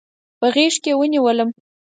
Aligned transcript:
په 0.39 0.47
غېږ 0.53 0.75
کې 0.83 0.91
ونیولم. 0.99 1.49